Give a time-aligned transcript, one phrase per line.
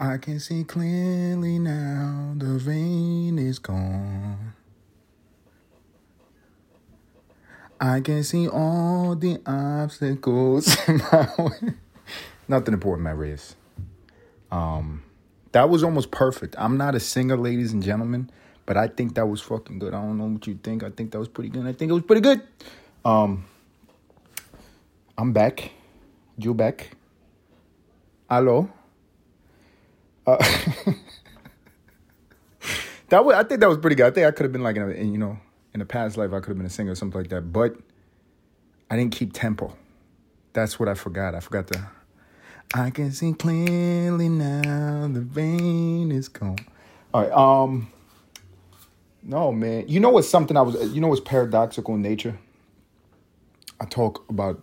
[0.00, 4.54] I can see clearly now the vein is gone.
[7.80, 11.74] I can see all the obstacles in my way.
[12.46, 13.56] Nothing important, race.
[14.52, 15.02] Um,
[15.50, 16.54] that was almost perfect.
[16.58, 18.30] I'm not a singer, ladies and gentlemen,
[18.66, 19.94] but I think that was fucking good.
[19.94, 20.84] I don't know what you think.
[20.84, 21.66] I think that was pretty good.
[21.66, 22.40] I think it was pretty good.
[23.04, 23.46] Um,
[25.16, 25.72] I'm back.
[26.36, 26.90] You back?
[28.30, 28.70] Hello.
[30.28, 30.36] Uh,
[33.08, 34.06] that was, I think that was pretty good.
[34.06, 35.38] I think I could have been like in, a, in you know
[35.72, 37.76] in a past life I could have been a singer or something like that, but
[38.90, 39.74] I didn't keep tempo.
[40.52, 41.34] That's what I forgot.
[41.34, 41.88] I forgot to.
[42.74, 45.08] I can see clearly now.
[45.08, 46.58] The rain is gone.
[47.14, 47.32] All right.
[47.32, 47.90] Um.
[49.22, 49.88] No, man.
[49.88, 50.92] You know what's something I was.
[50.92, 52.38] You know what's paradoxical in nature.
[53.80, 54.60] I talk about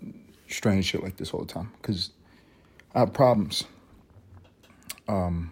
[0.47, 2.11] strange shit like this all the time because
[2.93, 3.63] I have problems.
[5.07, 5.51] Um.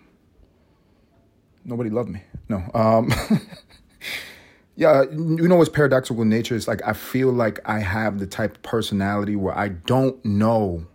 [1.65, 2.21] Nobody loved me.
[2.49, 2.63] No.
[2.73, 3.11] Um.
[4.75, 6.55] yeah, you know what's paradoxical nature?
[6.55, 10.85] It's like I feel like I have the type of personality where I don't know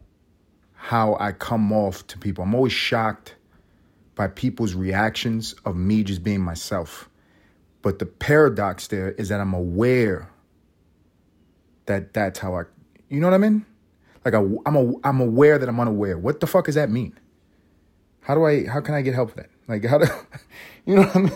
[0.75, 2.45] how I come off to people.
[2.45, 3.35] I'm always shocked
[4.15, 7.09] by people's reactions of me just being myself.
[7.83, 10.31] But the paradox there is that I'm aware
[11.87, 12.63] that that's how I,
[13.09, 13.65] you know what I mean?
[14.25, 16.19] Like I, I'm a, I'm aware that I'm unaware.
[16.19, 17.19] What the fuck does that mean?
[18.23, 19.51] How do I, how can I get help with that?
[19.69, 20.07] Like how do,
[20.87, 21.33] you know what I mean?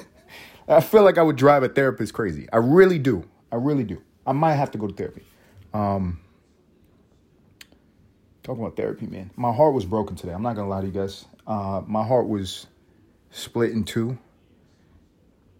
[0.67, 2.49] I feel like I would drive a therapist crazy.
[2.53, 3.29] I really do.
[3.53, 4.03] I really do.
[4.27, 5.23] I might have to go to therapy.
[5.75, 6.21] Um,
[8.43, 9.31] Talking about therapy, man.
[9.37, 10.33] My heart was broken today.
[10.33, 11.27] I'm not gonna lie to you guys.
[11.47, 12.67] Uh, my heart was
[13.31, 14.19] split in two.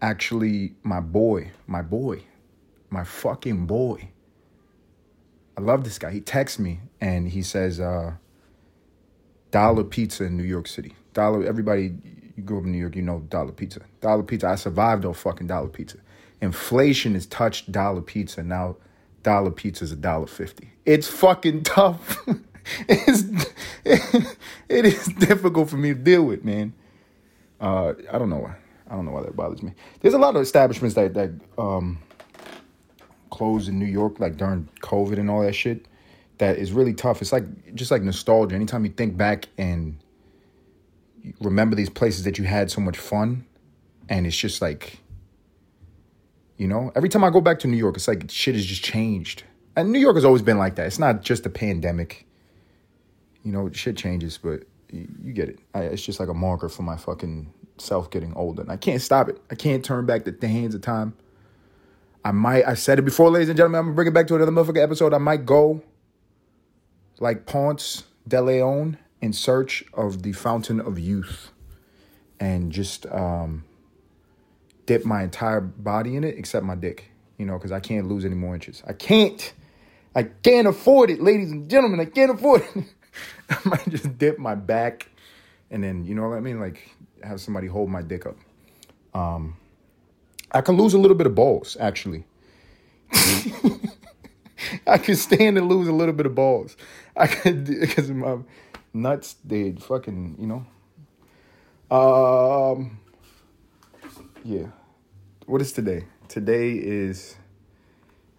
[0.01, 2.23] Actually, my boy, my boy,
[2.89, 4.09] my fucking boy.
[5.57, 6.11] I love this guy.
[6.11, 8.15] He texts me and he says, uh,
[9.51, 10.93] "Dollar Pizza in New York City.
[11.13, 11.45] Dollar.
[11.45, 11.95] Everybody,
[12.35, 13.81] you grew up in New York, you know Dollar Pizza.
[14.01, 14.47] Dollar Pizza.
[14.47, 15.97] I survived on fucking Dollar Pizza.
[16.41, 18.77] Inflation has touched Dollar Pizza now.
[19.21, 20.71] Dollar Pizza is a dollar fifty.
[20.85, 22.17] It's fucking tough."
[22.89, 23.23] it's
[24.69, 26.73] it is difficult for me to deal with, man.
[27.59, 28.55] Uh, I don't know why.
[28.89, 29.73] I don't know why that bothers me.
[30.01, 31.99] There's a lot of establishments that that um,
[33.29, 35.87] closed in New York, like during COVID and all that shit.
[36.39, 37.21] That is really tough.
[37.21, 38.55] It's like just like nostalgia.
[38.55, 39.97] Anytime you think back and
[41.39, 43.45] remember these places that you had so much fun,
[44.09, 44.99] and it's just like,
[46.57, 48.83] you know, every time I go back to New York, it's like shit has just
[48.83, 49.43] changed.
[49.75, 50.85] And New York has always been like that.
[50.85, 52.27] It's not just a pandemic
[53.43, 55.59] you know, shit changes, but you, you get it.
[55.73, 58.61] I, it's just like a marker for my fucking self getting older.
[58.61, 59.39] And I can't stop it.
[59.51, 61.13] I can't turn back the, the hands of time.
[62.25, 64.35] I might, I said it before, ladies and gentlemen, I'm gonna bring it back to
[64.35, 65.13] another motherfucking episode.
[65.13, 65.83] I might go
[67.19, 71.51] like Ponce de Leon in search of the fountain of youth
[72.41, 73.63] and just um,
[74.85, 78.25] dip my entire body in it except my dick, you know, because I can't lose
[78.25, 78.83] any more inches.
[78.85, 79.53] I can't.
[80.13, 82.01] I can't afford it, ladies and gentlemen.
[82.01, 82.83] I can't afford it.
[83.49, 85.09] I might just dip my back
[85.71, 86.59] and then, you know what I mean?
[86.59, 86.89] Like
[87.23, 88.35] have somebody hold my dick up.
[89.13, 89.55] Um,
[90.51, 92.25] I can lose a little bit of balls, actually.
[94.85, 96.75] I could stand to lose a little bit of balls.
[97.15, 98.39] I could, because my
[98.93, 100.65] nuts, they fucking, you know.
[101.95, 102.99] Um,
[104.43, 104.67] yeah.
[105.45, 106.05] What is today?
[106.27, 107.35] Today is,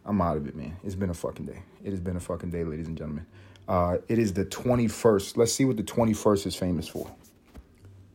[0.05, 0.77] I'm out of it, man.
[0.85, 1.63] It's been a fucking day.
[1.83, 3.27] It has been a fucking day, ladies and gentlemen.
[3.69, 5.37] Uh, it is the 21st.
[5.37, 7.11] Let's see what the 21st is famous for.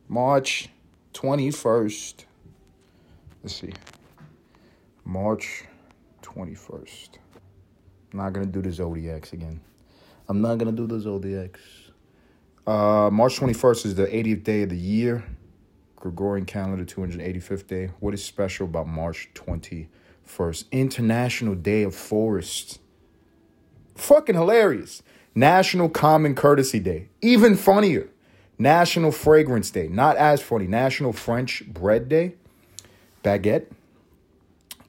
[0.08, 0.68] March
[1.14, 2.24] 21st.
[3.42, 3.72] Let's see.
[5.04, 5.64] March
[6.22, 7.08] 21st.
[8.12, 9.60] I'm not to do the zodiacs again.
[10.28, 11.60] I'm not to do the zodiacs.
[12.70, 15.24] Uh, March 21st is the 80th day of the year.
[15.96, 17.90] Gregorian calendar, 285th day.
[17.98, 20.70] What is special about March 21st?
[20.70, 22.78] International Day of Forests.
[23.96, 25.02] Fucking hilarious.
[25.34, 27.08] National Common Courtesy Day.
[27.20, 28.08] Even funnier.
[28.56, 29.88] National Fragrance Day.
[29.88, 30.68] Not as funny.
[30.68, 32.34] National French Bread Day.
[33.24, 33.66] Baguette.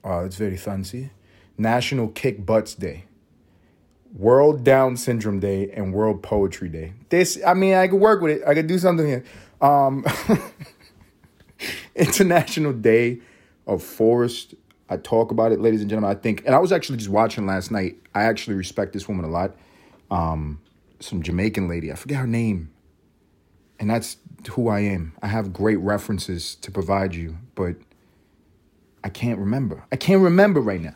[0.04, 1.10] Uh, it's very fancy.
[1.58, 3.06] National Kick Butts Day.
[4.16, 6.92] World Down Syndrome Day and World Poetry Day.
[7.08, 8.46] This, I mean, I could work with it.
[8.46, 9.24] I could do something here.
[9.60, 10.04] Um,
[11.94, 13.20] International Day
[13.66, 14.54] of Forest.
[14.88, 16.14] I talk about it, ladies and gentlemen.
[16.14, 17.96] I think, and I was actually just watching last night.
[18.14, 19.56] I actually respect this woman a lot
[20.12, 20.60] um,
[21.00, 21.90] some Jamaican lady.
[21.90, 22.70] I forget her name.
[23.80, 24.18] And that's
[24.50, 25.14] who I am.
[25.22, 27.74] I have great references to provide you, but
[29.02, 29.82] I can't remember.
[29.90, 30.94] I can't remember right now.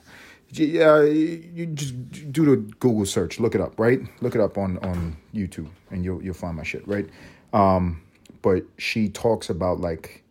[0.53, 4.01] Uh, you just do the Google search, look it up, right?
[4.21, 7.09] Look it up on on YouTube, and you'll you'll find my shit, right?
[7.53, 8.03] Um,
[8.43, 10.23] but she talks about like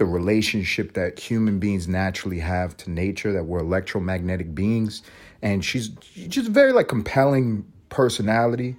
[0.00, 5.02] the relationship that human beings naturally have to nature, that we're electromagnetic beings.
[5.42, 8.76] And she's just very like compelling personality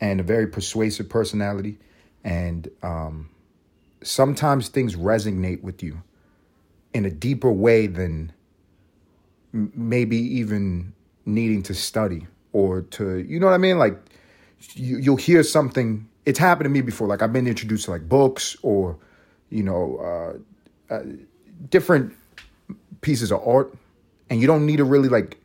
[0.00, 1.78] and a very persuasive personality.
[2.24, 3.28] And um,
[4.02, 6.02] sometimes things resonate with you
[6.94, 8.32] in a deeper way than
[9.54, 10.92] maybe even
[11.24, 13.78] needing to study or to, you know what I mean?
[13.78, 13.98] Like
[14.74, 16.08] you, you'll hear something.
[16.26, 17.06] It's happened to me before.
[17.06, 18.98] Like I've been introduced to like books or,
[19.50, 19.96] you know,
[20.90, 21.02] uh, uh,
[21.70, 22.14] different
[23.00, 23.76] pieces of art,
[24.30, 25.38] and you don't need to really like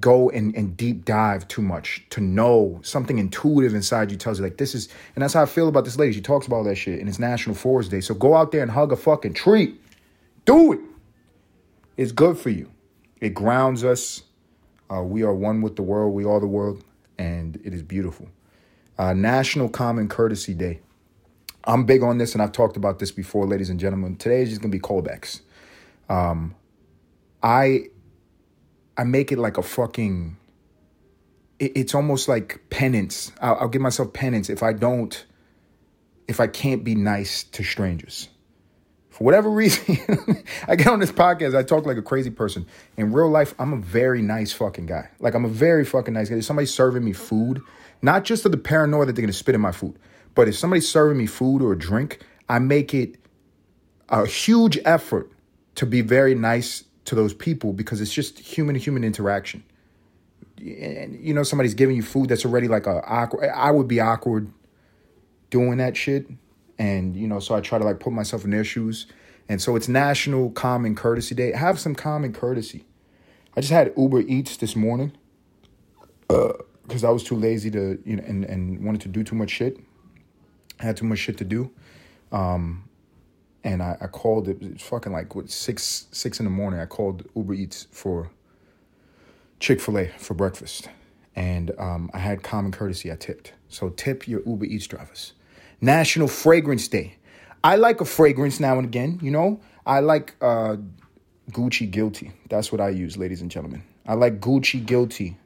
[0.00, 4.44] go and, and deep dive too much to know something intuitive inside you tells you
[4.44, 6.14] like this is and that's how I feel about this lady.
[6.14, 8.00] She talks about all that shit and it's National Forest Day.
[8.00, 9.76] So go out there and hug a fucking tree.
[10.44, 10.80] Do it.
[11.96, 12.71] It's good for you.
[13.22, 14.24] It grounds us.
[14.92, 16.12] Uh, we are one with the world.
[16.12, 16.82] We are the world,
[17.16, 18.28] and it is beautiful.
[18.98, 20.80] Uh, National Common Courtesy Day.
[21.62, 24.16] I'm big on this, and I've talked about this before, ladies and gentlemen.
[24.16, 25.40] Today is just gonna be callbacks.
[26.08, 26.56] Um,
[27.44, 27.90] I
[28.96, 30.36] I make it like a fucking.
[31.60, 33.30] It, it's almost like penance.
[33.40, 35.24] I'll, I'll give myself penance if I don't,
[36.26, 38.28] if I can't be nice to strangers.
[39.22, 40.00] For whatever reason,
[40.68, 42.66] I get on this podcast, I talk like a crazy person.
[42.96, 45.10] In real life, I'm a very nice fucking guy.
[45.20, 46.38] Like I'm a very fucking nice guy.
[46.38, 47.62] If somebody's serving me food,
[48.02, 49.96] not just to the paranoia that they're gonna spit in my food,
[50.34, 53.14] but if somebody's serving me food or a drink, I make it
[54.08, 55.30] a huge effort
[55.76, 59.62] to be very nice to those people because it's just human to human interaction.
[60.58, 63.50] And you know, somebody's giving you food that's already like a awkward.
[63.54, 64.50] I would be awkward
[65.50, 66.26] doing that shit,
[66.82, 69.06] and you know, so I try to like put myself in their shoes.
[69.48, 71.52] And so it's National Common Courtesy Day.
[71.52, 72.84] Have some common courtesy.
[73.56, 75.12] I just had Uber Eats this morning
[76.26, 79.36] because uh, I was too lazy to you know and and wanted to do too
[79.36, 79.78] much shit.
[80.80, 81.70] I had too much shit to do.
[82.32, 82.88] Um,
[83.62, 86.80] and I, I called it, it's fucking like what six six in the morning.
[86.80, 88.32] I called Uber Eats for
[89.60, 90.88] Chick Fil A for breakfast,
[91.36, 93.12] and um, I had common courtesy.
[93.12, 95.34] I tipped, so tip your Uber Eats drivers.
[95.82, 97.16] National Fragrance Day.
[97.64, 99.18] I like a fragrance now and again.
[99.20, 100.76] You know, I like uh,
[101.50, 102.32] Gucci Guilty.
[102.48, 103.82] That's what I use, ladies and gentlemen.
[104.06, 105.36] I like Gucci Guilty,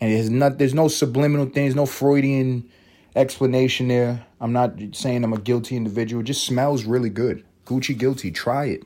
[0.00, 2.68] and there's not there's no subliminal things, no Freudian
[3.14, 4.26] explanation there.
[4.40, 6.20] I'm not saying I'm a guilty individual.
[6.20, 7.44] It just smells really good.
[7.64, 8.32] Gucci Guilty.
[8.32, 8.82] Try it.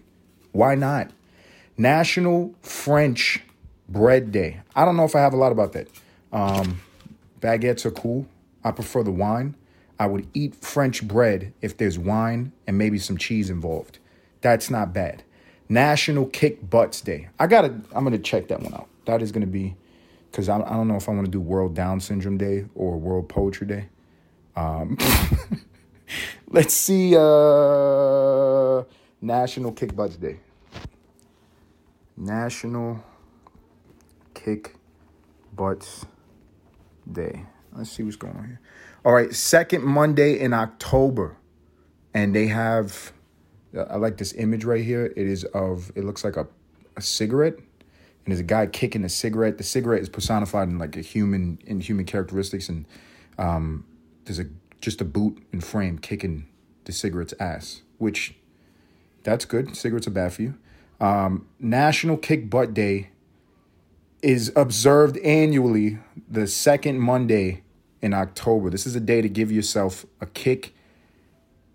[0.52, 1.10] Why not?
[1.76, 3.42] National French
[3.88, 4.60] Bread Day.
[4.76, 5.88] I don't know if I have a lot about that.
[6.32, 6.82] Um,
[7.40, 8.26] baguettes are cool.
[8.62, 9.54] I prefer the wine.
[10.00, 13.98] I would eat French bread if there's wine and maybe some cheese involved.
[14.40, 15.24] That's not bad.
[15.68, 17.28] National Kick Butts Day.
[17.38, 17.68] I gotta.
[17.92, 18.88] I'm gonna check that one out.
[19.04, 19.76] That is gonna be
[20.30, 22.96] because I, I don't know if I want to do World Down Syndrome Day or
[22.96, 23.88] World Poetry Day.
[24.56, 24.96] Um,
[26.48, 27.14] let's see.
[27.14, 28.84] Uh,
[29.20, 30.40] National Kick Butts Day.
[32.16, 33.04] National
[34.32, 34.76] Kick
[35.54, 36.06] Butts
[37.10, 37.44] Day.
[37.72, 38.60] Let's see what's going on here.
[39.02, 41.38] All right, second Monday in October,
[42.12, 43.12] and they have.
[43.74, 45.06] I like this image right here.
[45.06, 45.90] It is of.
[45.94, 46.46] It looks like a,
[46.96, 49.56] a cigarette, and there's a guy kicking a cigarette.
[49.56, 52.84] The cigarette is personified in like a human in human characteristics, and
[53.38, 53.86] um,
[54.26, 54.46] there's a
[54.82, 56.46] just a boot and frame kicking
[56.84, 58.34] the cigarette's ass, which
[59.22, 59.74] that's good.
[59.76, 60.54] Cigarettes are bad for you.
[61.00, 63.08] Um, National Kick Butt Day
[64.20, 67.62] is observed annually the second Monday
[68.02, 68.70] in October.
[68.70, 70.74] This is a day to give yourself a kick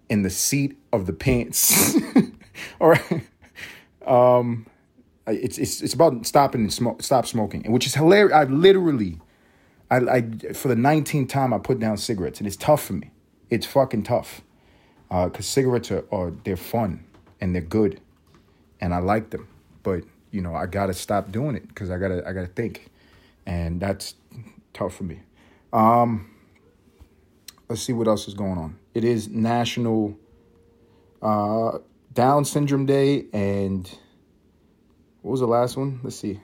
[0.10, 1.96] in the seat of the pants.
[2.82, 3.22] All right.
[4.06, 4.66] Um,
[5.28, 8.34] it's it's it's about stopping and smoke, stop smoking, which is hilarious.
[8.34, 9.20] I literally
[9.90, 10.22] I, I
[10.54, 13.12] for the 19th time I put down cigarettes, and it's tough for me.
[13.50, 14.42] It's fucking tough
[15.10, 17.04] because uh, cigarettes are, are they're fun
[17.42, 18.00] and they're good,
[18.80, 19.48] and I like them.
[19.84, 22.90] But you know I gotta stop doing it because I gotta I gotta think,
[23.46, 24.16] and that's
[24.74, 25.22] tough for me.
[25.76, 26.32] Um,
[27.68, 28.80] let's see what else is going on.
[28.94, 30.18] It is National
[31.22, 31.80] uh,
[32.14, 33.86] Down Syndrome Day, and
[35.22, 36.00] what was the last one?
[36.02, 36.40] Let's see.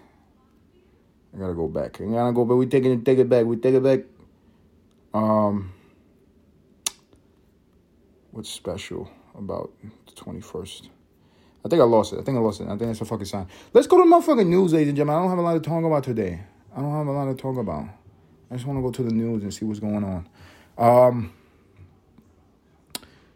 [1.34, 2.02] I gotta go back.
[2.02, 3.46] I gotta go, but we taking it, take it back.
[3.46, 4.02] We take it back.
[5.14, 5.72] Um,
[8.32, 9.72] what's special about
[10.08, 10.90] the twenty first?
[11.64, 12.20] I think I lost it.
[12.20, 12.66] I think I lost it.
[12.66, 13.48] I think that's a fucking sign.
[13.72, 15.16] Let's go to motherfucking news, ladies and gentlemen.
[15.16, 16.42] I don't have a lot to talk about today.
[16.76, 18.01] I don't have a lot to talk about.
[18.52, 20.28] I just want to go to the news and see what's going on.
[20.78, 21.34] Um,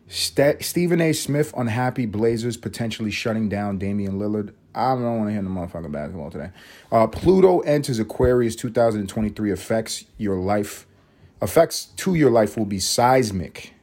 [0.08, 1.14] St- Stephen A.
[1.14, 4.54] Smith unhappy Blazers potentially shutting down Damian Lillard.
[4.76, 6.52] I don't want to hear the motherfucking basketball today.
[6.92, 10.86] Uh, Pluto enters Aquarius 2023 affects your life.
[11.42, 13.74] Effects to your life will be seismic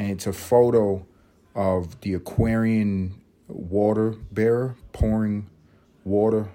[0.00, 1.06] and it's a photo
[1.54, 5.50] of the Aquarian water bearer pouring
[6.04, 6.48] water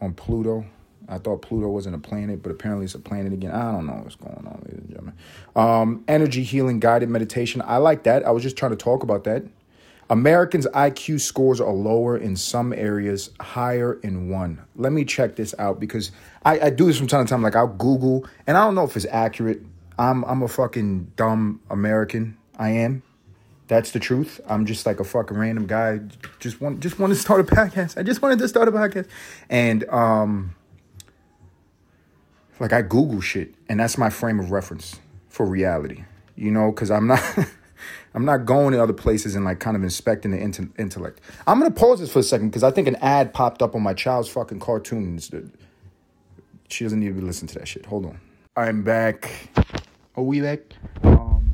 [0.00, 0.66] on Pluto.
[1.08, 3.52] I thought Pluto wasn't a planet, but apparently it's a planet again.
[3.52, 5.14] I don't know what's going on, ladies and gentlemen.
[5.54, 7.62] Um, energy healing guided meditation.
[7.64, 8.24] I like that.
[8.24, 9.44] I was just trying to talk about that.
[10.08, 14.62] Americans' IQ scores are lower in some areas, higher in one.
[14.76, 16.12] Let me check this out because
[16.44, 17.42] I, I do this from time to time.
[17.42, 19.62] Like I'll Google, and I don't know if it's accurate.
[19.98, 22.36] I'm I'm a fucking dumb American.
[22.56, 23.02] I am.
[23.68, 24.40] That's the truth.
[24.46, 26.00] I'm just like a fucking random guy.
[26.38, 27.98] Just want just want to start a podcast.
[27.98, 29.08] I just wanted to start a podcast,
[29.50, 30.54] and um,
[32.60, 36.04] like I Google shit, and that's my frame of reference for reality.
[36.36, 37.22] You know, because I'm not.
[38.14, 41.20] I'm not going to other places and like kind of inspecting the int- intellect.
[41.46, 43.82] I'm gonna pause this for a second because I think an ad popped up on
[43.82, 45.30] my child's fucking cartoons.
[46.68, 47.84] She doesn't need to be listening to that shit.
[47.84, 48.20] Hold on.
[48.56, 49.50] I'm back.
[50.16, 50.60] Are we back?
[51.02, 51.52] Um,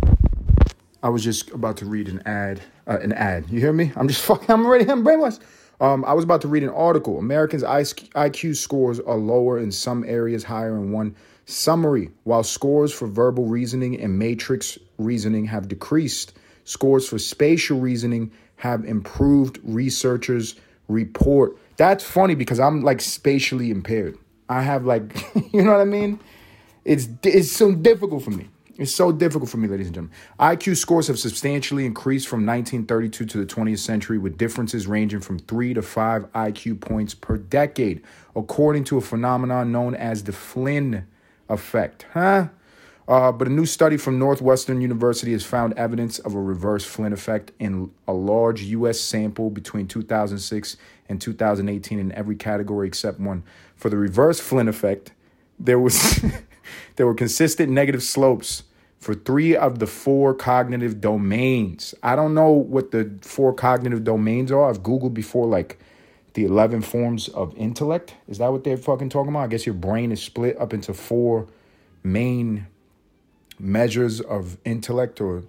[1.03, 2.61] I was just about to read an ad.
[2.87, 3.51] Uh, an ad.
[3.51, 3.91] You hear me?
[3.97, 4.49] I'm just fucking.
[4.49, 4.89] I'm ready.
[4.89, 5.41] I'm brainwashed.
[5.83, 7.19] Um, I was about to read an article.
[7.19, 11.15] Americans' IQ scores are lower in some areas, higher in one.
[11.45, 16.33] Summary: While scores for verbal reasoning and matrix reasoning have decreased,
[16.65, 20.55] Scores for spatial reasoning have improved, researchers
[20.89, 21.57] report.
[21.77, 24.17] That's funny because I'm like spatially impaired.
[24.49, 25.03] I have like,
[25.53, 26.21] you know what I mean?
[26.85, 28.49] It's it's so difficult for me.
[28.79, 30.17] It's so difficult for me, ladies and gentlemen.
[30.41, 35.39] IQ scores have substantially increased from 1932 to the 20th century, with differences ranging from
[35.39, 38.03] three to five IQ points per decade,
[38.35, 41.07] according to a phenomenon known as the Flynn
[41.51, 42.07] effect.
[42.15, 42.49] Huh?
[43.07, 47.13] Uh, but a new study from Northwestern University has found evidence of a reverse Flynn
[47.13, 48.99] effect in a large U.S.
[49.01, 50.77] sample between 2006
[51.09, 53.43] and 2018 in every category except one.
[53.77, 55.13] For the reverse Flynn effect,
[55.59, 56.25] there was
[56.97, 58.65] there were consistent negative slopes
[58.99, 61.95] for three of the four cognitive domains.
[62.03, 64.69] I don't know what the four cognitive domains are.
[64.69, 65.79] I've googled before, like
[66.35, 68.15] the 11 forms of intellect.
[68.29, 69.41] Is that what they're fucking talking about?
[69.41, 71.49] I guess your brain is split up into four
[72.03, 72.67] main
[73.59, 75.45] measures of intellect or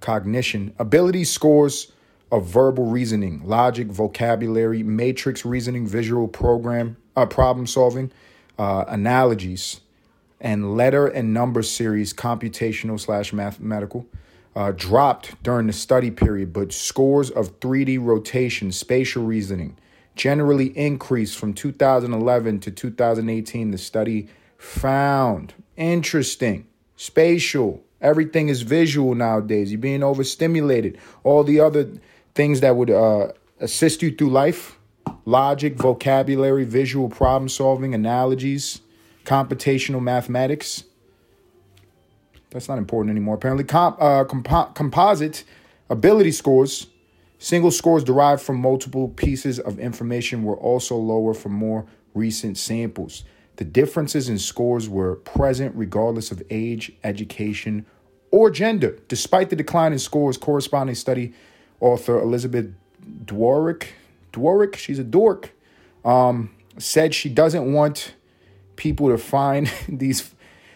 [0.00, 1.92] cognition, ability scores
[2.30, 8.10] of verbal reasoning, logic, vocabulary, matrix reasoning, visual program, uh, problem solving,
[8.58, 9.80] uh, analogies,
[10.42, 14.06] and letter and number series, computational slash mathematical,
[14.54, 19.78] uh, dropped during the study period, but scores of 3D rotation, spatial reasoning,
[20.16, 23.70] generally increased from 2011 to 2018.
[23.70, 27.82] The study found interesting spatial.
[28.00, 29.70] Everything is visual nowadays.
[29.70, 30.98] You're being overstimulated.
[31.22, 31.88] All the other
[32.34, 33.28] things that would uh,
[33.60, 34.78] assist you through life
[35.24, 38.80] logic, vocabulary, visual problem solving, analogies,
[39.24, 40.84] computational mathematics.
[42.50, 43.36] That's not important anymore.
[43.36, 45.44] Apparently, comp, uh, compo- composite
[45.88, 46.86] ability scores,
[47.38, 53.24] single scores derived from multiple pieces of information, were also lower for more recent samples.
[53.56, 57.86] The differences in scores were present regardless of age, education,
[58.30, 58.98] or gender.
[59.08, 61.32] Despite the decline in scores, corresponding study
[61.80, 62.72] author Elizabeth
[63.24, 63.88] Dworick,
[64.32, 65.50] Dworick, she's a dork,
[66.04, 68.14] um, said she doesn't want
[68.82, 70.34] people to find these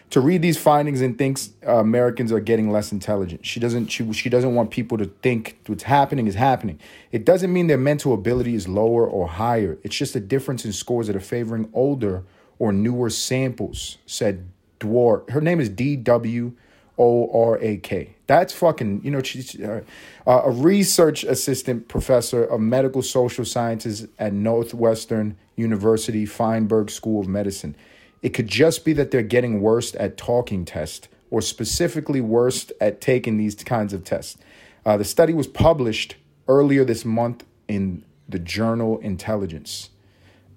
[0.09, 3.45] to read these findings and thinks uh, Americans are getting less intelligent.
[3.45, 6.79] She doesn't she she doesn't want people to think what's happening is happening.
[7.11, 9.77] It doesn't mean their mental ability is lower or higher.
[9.83, 12.23] It's just a difference in scores that are favoring older
[12.57, 14.47] or newer samples, said
[14.79, 15.29] Dwark.
[15.29, 16.53] Her name is D W
[16.97, 18.15] O R A K.
[18.27, 19.81] That's fucking, you know, she's uh,
[20.25, 27.75] a research assistant professor of medical social sciences at Northwestern University Feinberg School of Medicine.
[28.21, 33.01] It could just be that they're getting worse at talking tests or specifically worse at
[33.01, 34.37] taking these kinds of tests.
[34.85, 36.15] Uh, the study was published
[36.47, 39.89] earlier this month in the journal Intelligence.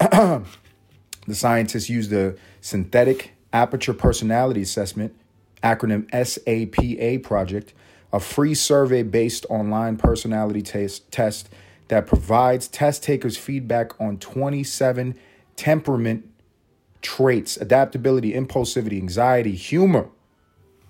[1.27, 5.15] The scientists used the Synthetic Aperture Personality Assessment,
[5.63, 7.73] acronym SAPA project,
[8.13, 11.49] a free survey based online personality test, test
[11.89, 15.15] that provides test takers feedback on 27
[15.57, 16.30] temperament
[17.03, 20.09] traits adaptability, impulsivity, anxiety, humor.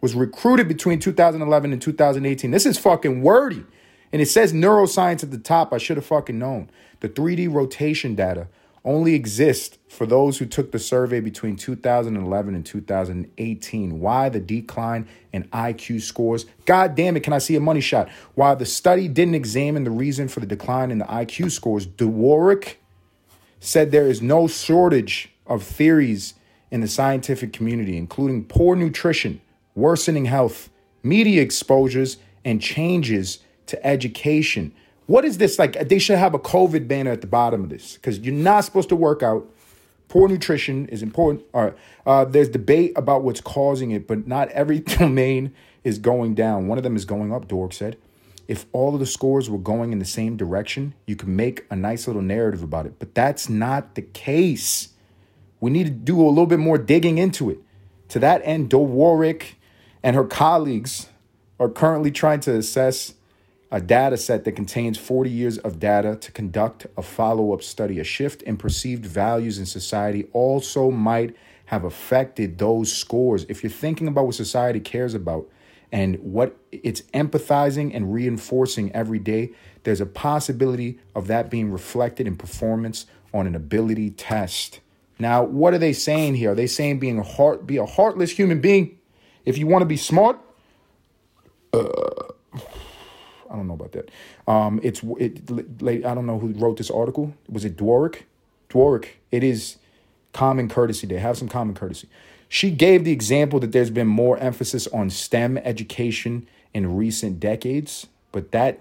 [0.00, 2.50] was recruited between 2011 and 2018.
[2.50, 3.64] This is fucking wordy.
[4.12, 5.72] And it says neuroscience at the top.
[5.72, 6.68] I should have fucking known.
[7.00, 8.48] The 3D rotation data
[8.84, 14.00] only exists for those who took the survey between 2011 and 2018.
[14.00, 16.46] Why the decline in IQ scores?
[16.66, 18.08] God damn it, can I see a money shot?
[18.34, 22.74] While the study didn't examine the reason for the decline in the IQ scores, Dworak
[23.62, 26.34] said there is no shortage of theories
[26.72, 29.40] in the scientific community, including poor nutrition,
[29.76, 30.68] worsening health,
[31.04, 34.74] media exposures, and changes to education.
[35.06, 35.88] What is this like?
[35.88, 38.88] They should have a COVID banner at the bottom of this because you're not supposed
[38.88, 39.48] to work out.
[40.08, 41.44] Poor nutrition is important.
[41.54, 41.74] All right.
[42.04, 45.54] Uh, there's debate about what's causing it, but not every domain
[45.84, 46.66] is going down.
[46.66, 47.96] One of them is going up, Dork said.
[48.52, 51.74] If all of the scores were going in the same direction, you could make a
[51.74, 52.98] nice little narrative about it.
[52.98, 54.90] But that's not the case.
[55.58, 57.60] We need to do a little bit more digging into it.
[58.08, 59.54] To that end, Dworak
[60.02, 61.08] and her colleagues
[61.58, 63.14] are currently trying to assess
[63.70, 68.00] a data set that contains 40 years of data to conduct a follow up study.
[68.00, 73.46] A shift in perceived values in society also might have affected those scores.
[73.48, 75.48] If you're thinking about what society cares about
[75.92, 79.50] and what it's empathizing and reinforcing every day,
[79.84, 84.80] there's a possibility of that being reflected in performance on an ability test.
[85.18, 86.52] Now, what are they saying here?
[86.52, 88.98] Are they saying being a heart, be a heartless human being?
[89.44, 90.38] If you want to be smart,
[91.74, 91.88] uh,
[93.50, 94.10] I don't know about that.
[94.46, 95.42] Um, it's it.
[96.06, 97.34] I don't know who wrote this article.
[97.48, 98.22] Was it Dworak?
[98.70, 99.08] Dworak.
[99.30, 99.76] It is
[100.32, 101.06] common courtesy.
[101.06, 102.08] They have some common courtesy.
[102.54, 108.08] She gave the example that there's been more emphasis on STEM education in recent decades,
[108.30, 108.78] but that,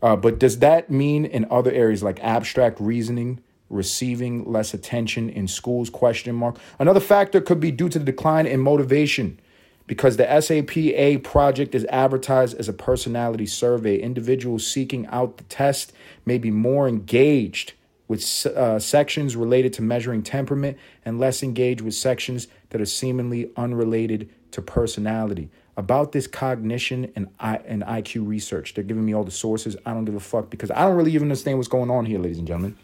[0.00, 5.48] uh, but does that mean in other areas like abstract reasoning receiving less attention in
[5.48, 5.90] schools?
[5.90, 6.58] Question mark.
[6.78, 9.40] Another factor could be due to the decline in motivation
[9.88, 13.98] because the SAPA project is advertised as a personality survey.
[13.98, 15.92] Individuals seeking out the test
[16.24, 17.72] may be more engaged
[18.08, 23.50] with uh, sections related to measuring temperament and less engaged with sections that are seemingly
[23.56, 25.50] unrelated to personality.
[25.76, 29.76] About this cognition and, I, and IQ research, they're giving me all the sources.
[29.86, 32.18] I don't give a fuck because I don't really even understand what's going on here,
[32.18, 32.76] ladies and gentlemen.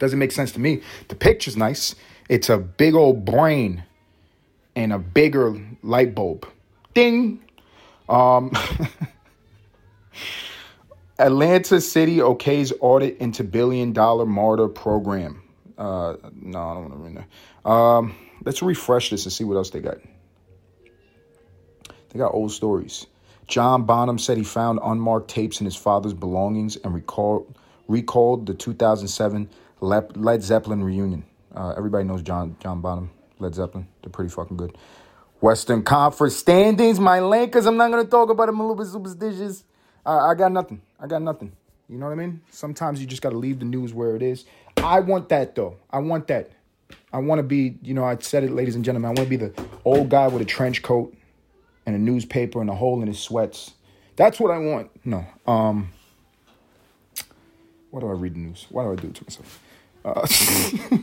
[0.00, 0.82] Doesn't make sense to me.
[1.08, 1.94] The picture's nice.
[2.28, 3.84] It's a big old brain
[4.74, 6.48] and a bigger light bulb.
[6.94, 7.44] Ding.
[8.08, 8.50] Um,
[11.20, 15.42] Atlanta City okays audit into billion dollar martyr program.
[15.76, 17.16] Uh, no, I don't want to read
[17.64, 17.70] that.
[17.70, 19.98] Um, let's refresh this and see what else they got.
[22.10, 23.06] They got old stories.
[23.46, 27.56] John Bonham said he found unmarked tapes in his father's belongings and recalled
[27.88, 31.24] recalled the 2007 Led Zeppelin reunion.
[31.54, 33.10] Uh, everybody knows John John Bonham.
[33.38, 33.88] Led Zeppelin.
[34.02, 34.76] They're pretty fucking good.
[35.40, 37.66] Western Conference standings, my Lakers.
[37.66, 38.60] I'm not gonna talk about them.
[38.60, 39.64] A little bit superstitious.
[40.04, 40.80] Uh, I got nothing.
[40.98, 41.52] I got nothing.
[41.88, 42.40] You know what I mean?
[42.50, 44.44] Sometimes you just gotta leave the news where it is.
[44.76, 45.76] I want that though.
[45.90, 46.50] I want that.
[47.12, 49.08] I want to be, you know, I said it, ladies and gentlemen.
[49.08, 49.52] I want to be the
[49.84, 51.14] old guy with a trench coat
[51.86, 53.72] and a newspaper and a hole in his sweats.
[54.16, 54.90] That's what I want.
[55.04, 55.24] No.
[55.46, 55.92] Um.
[57.90, 58.66] Why do I read the news?
[58.70, 59.60] Why do I do it to myself?
[60.04, 60.22] Uh,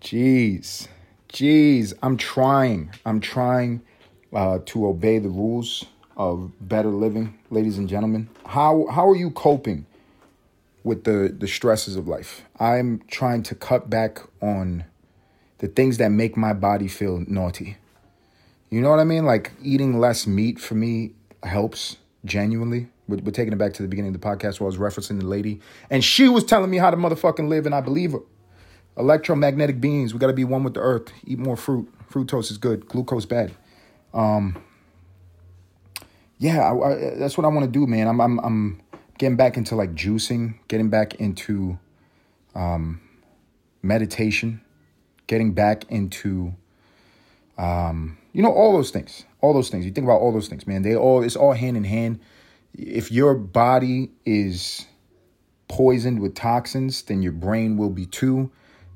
[0.00, 0.86] Jeez.
[1.28, 1.92] Jeez.
[2.02, 2.92] I'm trying.
[3.04, 3.82] I'm trying
[4.32, 5.84] uh, to obey the rules
[6.16, 8.28] of better living, ladies and gentlemen.
[8.46, 9.86] How how are you coping
[10.84, 12.42] with the the stresses of life?
[12.58, 14.84] I'm trying to cut back on
[15.58, 17.76] the things that make my body feel naughty.
[18.70, 19.24] You know what I mean?
[19.24, 22.88] Like eating less meat for me helps genuinely.
[23.08, 25.20] We're, we're taking it back to the beginning of the podcast where I was referencing
[25.20, 28.20] the lady, and she was telling me how to motherfucking live, and I believe her.
[28.96, 30.12] Electromagnetic beings.
[30.12, 31.12] We got to be one with the earth.
[31.26, 31.90] Eat more fruit.
[32.10, 32.86] Fructose is good.
[32.88, 33.52] Glucose bad.
[34.12, 34.62] Um,
[36.42, 38.08] yeah, I, I, that's what I want to do, man.
[38.08, 38.82] I'm, I'm, I'm
[39.18, 41.78] getting back into like juicing, getting back into
[42.54, 43.00] um,
[43.82, 44.60] meditation,
[45.26, 46.54] getting back into,
[47.58, 49.24] um, you know, all those things.
[49.40, 49.84] All those things.
[49.84, 50.82] You think about all those things, man.
[50.82, 52.20] They all it's all hand in hand.
[52.74, 54.86] If your body is
[55.68, 58.50] poisoned with toxins, then your brain will be too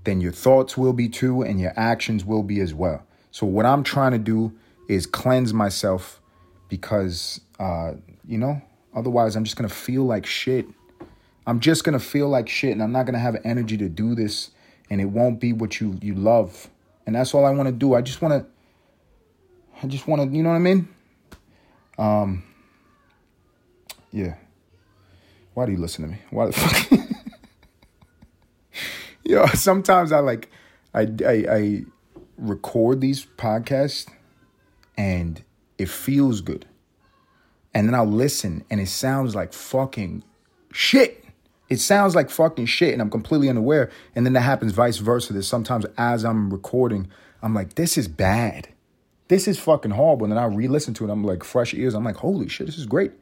[0.07, 3.05] then your thoughts will be too, and your actions will be as well.
[3.33, 4.57] So, what I'm trying to do
[4.89, 6.23] is cleanse myself
[6.69, 7.95] because, uh,
[8.27, 8.61] you know,
[8.95, 10.67] otherwise I'm just to feel like shit.
[11.47, 14.51] I'm just to feel like shit, and I'm not to have energy to do this,
[14.91, 16.69] and it won't be what you, you love.
[17.07, 17.95] And that's all I want to do.
[17.95, 18.47] I just want to,
[19.83, 20.89] I just want to, you know what I mean?
[21.99, 22.43] Um,
[24.11, 24.35] yeah.
[25.55, 26.19] Why do you listen to me?
[26.31, 27.01] Why the fuck?
[29.25, 30.51] Yo, sometimes I like
[30.95, 31.85] I, I, I
[32.39, 34.09] record these podcasts
[34.97, 35.43] and
[35.79, 36.67] it feels good.
[37.75, 40.25] And then I'll listen and it sounds like fucking
[40.73, 41.25] shit.
[41.69, 43.91] It sounds like fucking shit and I'm completely unaware.
[44.15, 45.33] And then that happens vice versa.
[45.33, 47.09] That sometimes as I'm recording,
[47.43, 48.69] I'm like, this is bad.
[49.29, 50.25] This is fucking horrible.
[50.25, 51.11] And then I re listen to it.
[51.11, 51.95] I'm like, fresh ears.
[51.95, 53.13] I'm like, holy shit, this is great.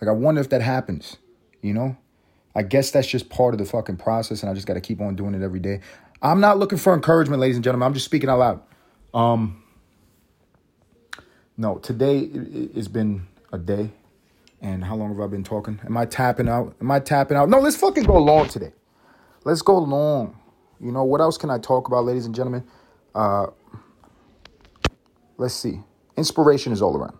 [0.00, 1.16] Like, I wonder if that happens,
[1.60, 1.96] you know?
[2.54, 5.00] I guess that's just part of the fucking process and I just got to keep
[5.00, 5.80] on doing it every day.
[6.22, 7.86] I'm not looking for encouragement, ladies and gentlemen.
[7.86, 8.62] I'm just speaking out loud.
[9.12, 9.62] Um,
[11.60, 13.90] no, today it's been a day.
[14.62, 15.78] And how long have I been talking?
[15.84, 16.74] Am I tapping out?
[16.80, 17.50] Am I tapping out?
[17.50, 18.72] No, let's fucking go long today.
[19.44, 20.38] Let's go long.
[20.80, 22.64] You know, what else can I talk about, ladies and gentlemen?
[23.14, 23.48] Uh,
[25.36, 25.80] let's see.
[26.16, 27.18] Inspiration is all around.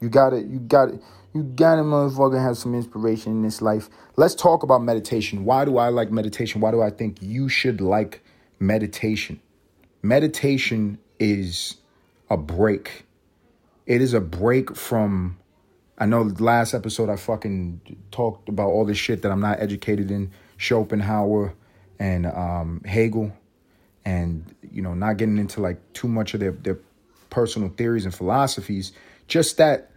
[0.00, 0.46] You got it.
[0.46, 1.02] You got it.
[1.34, 3.90] You gotta motherfucker have some inspiration in this life.
[4.16, 5.44] Let's talk about meditation.
[5.44, 6.62] Why do I like meditation?
[6.62, 8.22] Why do I think you should like
[8.58, 9.38] meditation?
[10.02, 11.76] Meditation is
[12.30, 13.04] a break.
[13.90, 15.36] It is a break from
[15.98, 17.80] I know last episode I fucking
[18.12, 21.54] talked about all this shit that I'm not educated in Schopenhauer
[21.98, 23.32] and um, Hegel
[24.04, 26.78] and you know not getting into like too much of their their
[27.30, 28.92] personal theories and philosophies
[29.26, 29.90] just that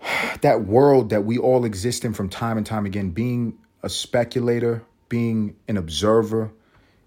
[0.40, 4.82] that world that we all exist in from time and time again, being a speculator,
[5.10, 6.50] being an observer,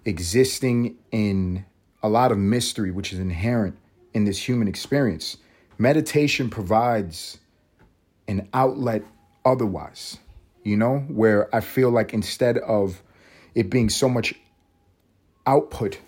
[0.06, 1.66] existing in
[2.04, 3.76] a lot of mystery, which is inherent
[4.14, 5.38] in this human experience.
[5.78, 7.40] Meditation provides
[8.28, 9.04] an outlet
[9.46, 10.18] otherwise,
[10.64, 13.02] you know, where I feel like instead of
[13.56, 14.34] it being so much
[15.46, 16.00] output,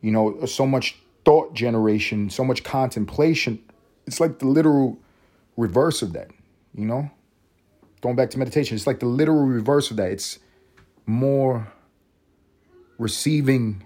[0.00, 3.58] you know, so much thought generation, so much contemplation,
[4.06, 4.98] it's like the literal
[5.56, 6.30] reverse of that,
[6.74, 7.10] you know?
[8.00, 10.12] Going back to meditation, it's like the literal reverse of that.
[10.12, 10.38] It's
[11.04, 11.72] more
[12.96, 13.82] receiving.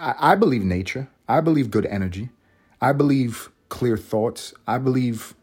[0.00, 1.08] I, I believe nature.
[1.28, 2.30] I believe good energy.
[2.80, 4.54] I believe clear thoughts.
[4.66, 5.34] I believe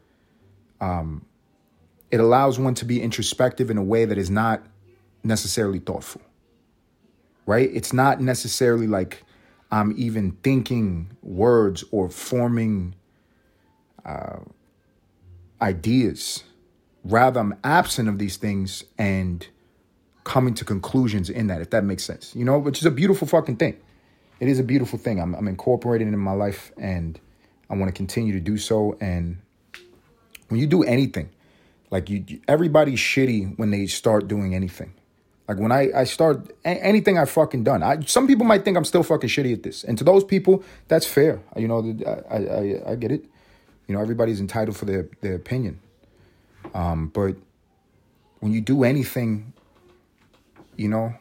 [0.80, 1.26] um,
[2.10, 4.64] it allows one to be introspective in a way that is not
[5.24, 6.22] necessarily thoughtful.
[7.46, 7.70] Right?
[7.74, 9.24] It's not necessarily like
[9.72, 12.96] I'm even thinking words or forming
[14.06, 14.40] uh,
[15.62, 16.44] ideas.
[17.04, 19.48] Rather, I'm absent of these things and
[20.24, 22.36] coming to conclusions in that, if that makes sense.
[22.36, 23.78] You know, which is a beautiful fucking thing.
[24.42, 25.22] It is a beautiful thing.
[25.22, 27.18] I'm, I'm incorporating it in my life and
[27.70, 28.98] I want to continue to do so.
[29.00, 29.38] And
[30.50, 31.30] when you do anything,
[31.92, 34.94] like you, everybody's shitty when they start doing anything.
[35.48, 38.86] Like when I, I start anything I've fucking done, I, some people might think I'm
[38.86, 41.42] still fucking shitty at this, and to those people, that's fair.
[41.58, 41.98] You know,
[42.30, 43.26] I, I, I get it.
[43.88, 45.82] You know, everybody's entitled for their, their opinion.
[46.74, 47.36] Um, but
[48.40, 49.52] when you do anything,
[50.78, 51.14] you know,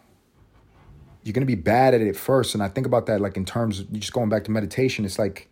[1.30, 2.54] you're gonna be bad at it first.
[2.54, 5.16] And I think about that like in terms of just going back to meditation, it's
[5.16, 5.48] like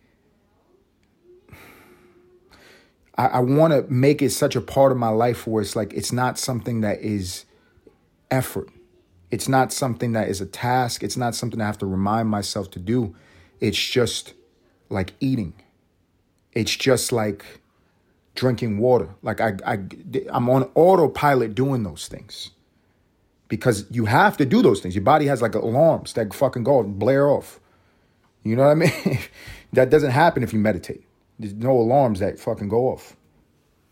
[3.17, 6.11] I, I wanna make it such a part of my life where it's like it's
[6.11, 7.45] not something that is
[8.29, 8.67] effort.
[9.31, 11.01] It's not something that is a task.
[11.01, 13.15] It's not something I have to remind myself to do.
[13.61, 14.33] It's just
[14.89, 15.53] like eating.
[16.51, 17.45] It's just like
[18.35, 19.15] drinking water.
[19.21, 19.79] Like I, I,
[20.29, 22.51] I'm on autopilot doing those things
[23.49, 24.95] because you have to do those things.
[24.95, 27.59] Your body has like alarms that fucking go and blare off.
[28.43, 29.19] You know what I mean?
[29.73, 31.03] that doesn't happen if you meditate.
[31.37, 33.15] There's no alarms that fucking go off.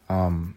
[0.09, 0.55] Um,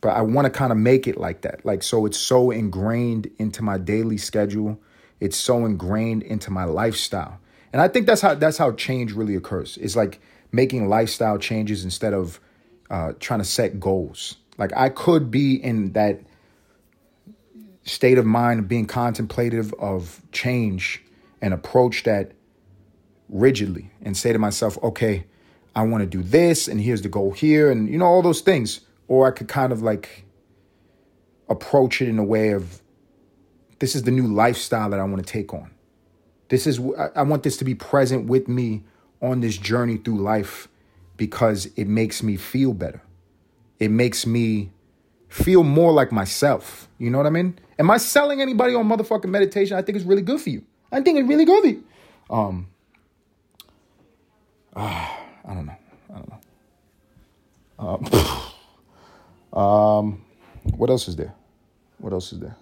[0.00, 1.64] but I want to kind of make it like that.
[1.64, 4.80] Like, so it's so ingrained into my daily schedule.
[5.20, 7.38] It's so ingrained into my lifestyle.
[7.72, 9.78] And I think that's how that's how change really occurs.
[9.80, 12.40] It's like making lifestyle changes instead of
[12.88, 14.36] uh, trying to set goals.
[14.58, 16.20] Like I could be in that
[17.84, 21.02] state of mind of being contemplative of change
[21.40, 22.32] and approach that
[23.28, 25.24] rigidly and say to myself, okay,
[25.74, 28.40] I want to do this and here's the goal here and you know all those
[28.40, 30.24] things or I could kind of like
[31.48, 32.80] approach it in a way of
[33.78, 35.70] this is the new lifestyle that I want to take on.
[36.48, 36.80] This is
[37.14, 38.84] I want this to be present with me
[39.22, 40.68] on this journey through life
[41.16, 43.02] because it makes me feel better.
[43.78, 44.70] It makes me
[45.30, 46.88] feel more like myself.
[46.98, 47.58] You know what I mean?
[47.78, 49.76] Am I selling anybody on motherfucking meditation?
[49.76, 50.62] I think it's really good for you.
[50.92, 51.84] I think it's really good for you.
[52.28, 52.66] Um,
[54.76, 55.08] uh,
[55.44, 55.76] I don't know.
[56.10, 56.40] I don't know.
[59.52, 60.24] Um, um,
[60.76, 61.32] what else is there?
[61.98, 62.56] What else is there?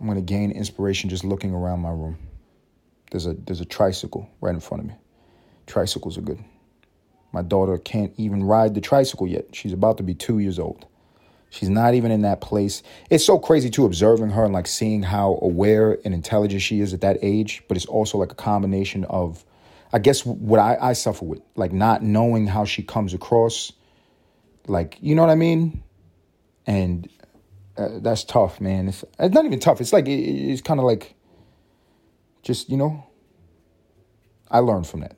[0.00, 2.16] I'm gonna gain inspiration just looking around my room.
[3.10, 4.94] There's a there's a tricycle right in front of me.
[5.66, 6.42] Tricycles are good.
[7.32, 9.54] My daughter can't even ride the tricycle yet.
[9.54, 10.86] She's about to be two years old.
[11.50, 12.82] She's not even in that place.
[13.10, 16.92] It's so crazy too observing her and like seeing how aware and intelligent she is
[16.92, 19.44] at that age, but it's also like a combination of
[19.92, 23.72] I guess what I, I suffer with, like not knowing how she comes across.
[24.66, 25.82] Like, you know what I mean?
[26.66, 27.08] And
[27.76, 28.88] uh, that's tough, man.
[28.88, 29.80] It's, it's not even tough.
[29.80, 31.14] It's like, it, it's kind of like,
[32.42, 33.06] just, you know,
[34.50, 35.16] I learned from that.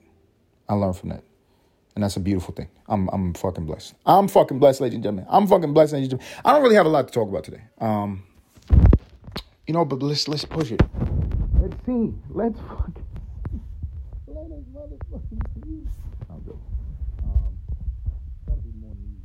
[0.69, 1.25] I learned from that.
[1.95, 2.69] And that's a beautiful thing.
[2.87, 3.95] I'm I'm fucking blessed.
[4.05, 5.25] I'm fucking blessed, ladies and gentlemen.
[5.29, 6.41] I'm fucking blessed, ladies and gentlemen.
[6.45, 7.63] I don't really have a lot to talk about today.
[7.79, 8.23] Um,
[9.67, 10.81] you know, but let's let's push it.
[11.59, 12.13] Let's see.
[12.29, 13.03] Let's fucking
[14.27, 15.87] let us motherfucking see.
[16.29, 16.57] I'm good.
[17.23, 17.57] Um,
[18.47, 19.21] gotta be more news.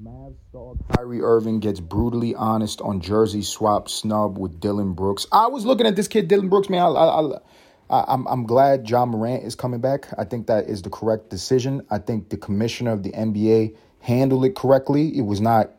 [0.00, 5.26] Mavs star Kyrie Irving gets brutally honest on jersey swap snub with Dillon Brooks.
[5.32, 6.82] I was looking at this kid, Dillon Brooks, man.
[6.82, 7.38] I, I, I
[7.90, 10.08] I'm I'm glad Ja Morant is coming back.
[10.18, 11.86] I think that is the correct decision.
[11.90, 15.16] I think the commissioner of the NBA handled it correctly.
[15.16, 15.70] It was not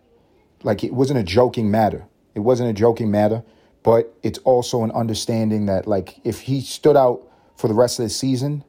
[0.64, 2.06] like it wasn't a joking matter.
[2.34, 3.44] It wasn't a joking matter,
[3.84, 7.22] but it's also an understanding that like if he stood out
[7.56, 8.64] for the rest of the season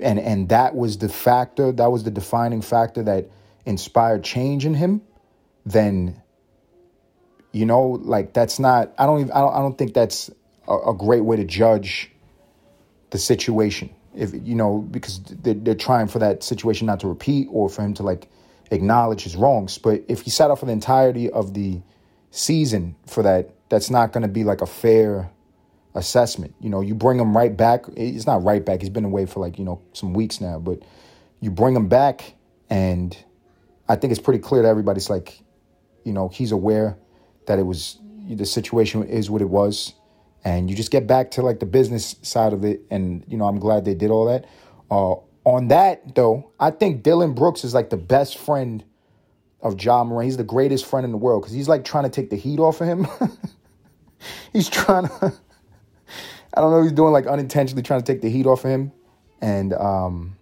[0.00, 3.30] and and that was the factor, that was the defining factor that
[3.64, 5.00] inspired change in him,
[5.64, 6.20] then
[7.52, 10.30] you know, like that's not I don't even I don't, I don't think that's
[10.68, 12.10] a, a great way to judge
[13.10, 13.90] the situation.
[14.14, 17.82] If you know, because they're, they're trying for that situation not to repeat or for
[17.82, 18.28] him to like
[18.70, 19.78] acknowledge his wrongs.
[19.78, 21.80] But if he sat out for the entirety of the
[22.30, 25.30] season for that, that's not going to be like a fair
[25.94, 26.54] assessment.
[26.60, 27.86] You know, you bring him right back.
[27.96, 28.80] It's not right back.
[28.80, 30.82] He's been away for like, you know, some weeks now, but
[31.40, 32.34] you bring him back
[32.70, 33.16] and
[33.88, 35.40] I think it's pretty clear to everybody's like,
[36.04, 36.96] you know, he's aware
[37.46, 39.94] that it was the situation is what it was
[40.46, 42.82] and you just get back to like the business side of it.
[42.88, 44.46] And you know, I'm glad they did all that.
[44.88, 48.84] Uh, on that though, I think Dillon Brooks is like the best friend
[49.60, 50.26] of Ja Morant.
[50.26, 52.60] He's the greatest friend in the world because he's like trying to take the heat
[52.60, 53.08] off of him.
[54.52, 55.32] he's trying to.
[56.54, 56.82] I don't know.
[56.84, 58.92] He's doing like unintentionally trying to take the heat off of him,
[59.40, 60.36] and um,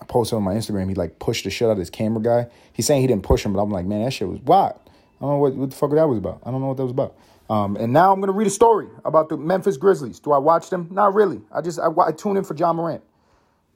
[0.00, 0.88] I posted on my Instagram.
[0.88, 2.46] He like pushed the shit out of this camera guy.
[2.72, 4.78] He's saying he didn't push him, but I'm like, man, that shit was wild.
[5.18, 6.40] I don't know what, what the fuck that was about.
[6.46, 7.16] I don't know what that was about.
[7.50, 10.18] Um, and now I'm going to read a story about the Memphis Grizzlies.
[10.18, 10.88] Do I watch them?
[10.90, 11.42] Not really.
[11.52, 13.02] I just I, I tune in for Ja Morant.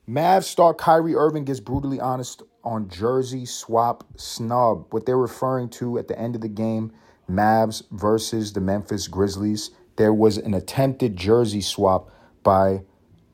[0.09, 4.87] Mavs star Kyrie Irving gets brutally honest on jersey swap snub.
[4.91, 6.91] What they're referring to at the end of the game,
[7.29, 9.69] Mavs versus the Memphis Grizzlies.
[9.97, 12.09] There was an attempted jersey swap
[12.41, 12.81] by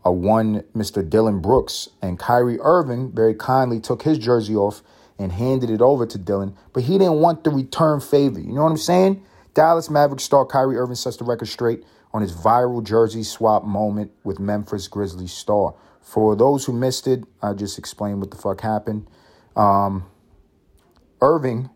[0.04, 1.08] a one Mr.
[1.08, 4.84] Dillon Brooks, and Kyrie Irving very kindly took his jersey off
[5.18, 8.40] and handed it over to Dillon, but he didn't want the return favor.
[8.40, 9.24] You know what I'm saying?
[9.56, 14.12] Dallas Mavericks star Kyrie Irving sets the record straight on his viral jersey swap moment
[14.24, 15.74] with Memphis Grizzlies star.
[16.02, 19.08] For those who missed it, I just explained what the fuck happened.
[19.56, 20.06] Um,
[21.22, 21.70] Irving,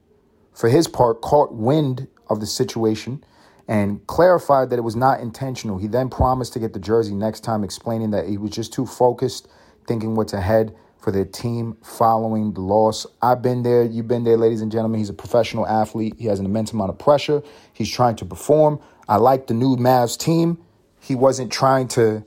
[0.53, 3.23] for his part, caught wind of the situation
[3.67, 5.77] and clarified that it was not intentional.
[5.77, 8.85] He then promised to get the jersey next time, explaining that he was just too
[8.85, 9.47] focused,
[9.87, 13.05] thinking what's ahead for their team following the loss.
[13.21, 13.83] I've been there.
[13.83, 14.99] You've been there, ladies and gentlemen.
[14.99, 16.15] He's a professional athlete.
[16.17, 17.41] He has an immense amount of pressure.
[17.73, 18.79] He's trying to perform.
[19.07, 20.59] I like the new Mavs team.
[20.99, 22.25] He wasn't trying to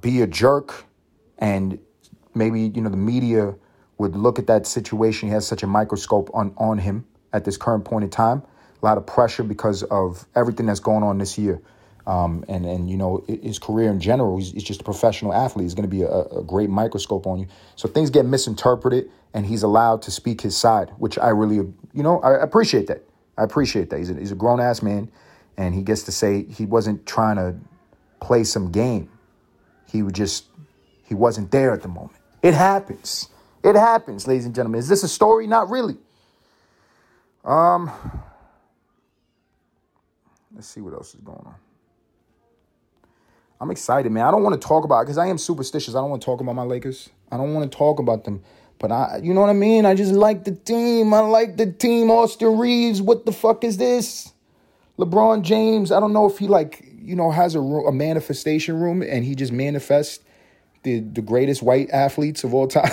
[0.00, 0.84] be a jerk
[1.38, 1.78] and
[2.34, 3.54] maybe, you know, the media
[3.98, 5.28] would look at that situation.
[5.28, 8.42] He has such a microscope on, on him at this current point in time.
[8.82, 11.60] A lot of pressure because of everything that's going on this year.
[12.06, 15.64] Um, and and you know his career in general, he's, he's just a professional athlete.
[15.64, 17.46] He's going to be a, a, great microscope on you.
[17.76, 22.02] So things get misinterpreted, and he's allowed to speak his side, which I really, you
[22.02, 23.04] know, I appreciate that.
[23.38, 23.98] I appreciate that.
[23.98, 25.12] He's a, he's a grown ass man,
[25.56, 27.54] and he gets to say he wasn't trying to
[28.20, 29.08] play some game.
[29.88, 30.46] He would just
[31.04, 32.18] he wasn't there at the moment.
[32.42, 33.28] It happens.
[33.62, 34.80] It happens, ladies and gentlemen.
[34.80, 35.46] Is this a story?
[35.46, 35.96] Not really.
[37.44, 37.90] Um,
[40.54, 41.54] let's see what else is going on.
[43.62, 44.26] I'm excited, man.
[44.26, 45.04] I don't want to talk about it.
[45.04, 45.94] because I am superstitious.
[45.94, 47.10] I don't want to talk about my Lakers.
[47.30, 48.42] I don't want to talk about them.
[48.80, 49.86] But I, you know what I mean?
[49.86, 51.14] I just like the team.
[51.14, 52.10] I like the team.
[52.10, 53.00] Austin Reaves.
[53.00, 54.32] What the fuck is this?
[54.98, 55.92] LeBron James.
[55.92, 59.36] I don't know if he like you know has a, a manifestation room and he
[59.36, 60.24] just manifests
[60.82, 62.90] the the greatest white athletes of all time.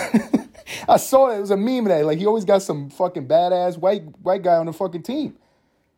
[0.88, 1.38] I saw it.
[1.38, 4.54] It was a meme that like he always got some fucking badass white white guy
[4.54, 5.36] on the fucking team.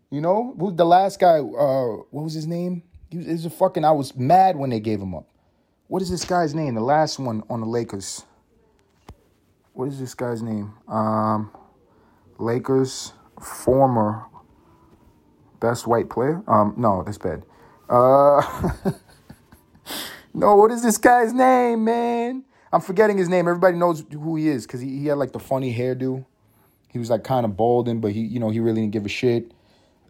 [0.08, 1.40] You know who's the last guy?
[1.40, 2.84] Uh, what was his name?
[3.12, 3.84] He a fucking.
[3.84, 5.26] I was mad when they gave him up.
[5.88, 6.74] What is this guy's name?
[6.74, 8.24] The last one on the Lakers.
[9.74, 10.72] What is this guy's name?
[10.88, 11.50] Um,
[12.38, 14.24] Lakers former
[15.60, 16.42] best white player.
[16.48, 17.44] Um, no, that's bad.
[17.88, 18.40] Uh,
[20.34, 22.44] no, what is this guy's name, man?
[22.72, 23.46] I'm forgetting his name.
[23.46, 26.24] Everybody knows who he is because he, he had like the funny hairdo.
[26.88, 29.10] He was like kind of balding, but he, you know, he really didn't give a
[29.10, 29.52] shit.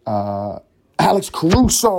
[0.07, 0.61] Uh,
[0.99, 1.91] Alex Caruso.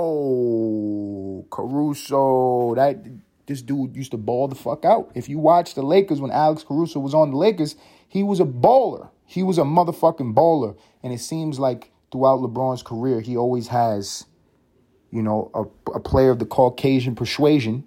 [1.50, 2.74] Caruso.
[2.74, 3.04] That
[3.46, 5.10] this dude used to ball the fuck out.
[5.14, 7.76] If you watch the Lakers when Alex Caruso was on the Lakers,
[8.08, 9.10] he was a baller.
[9.26, 10.76] He was a motherfucking baller.
[11.02, 14.26] And it seems like throughout LeBron's career, he always has,
[15.10, 17.86] you know, a, a player of the Caucasian persuasion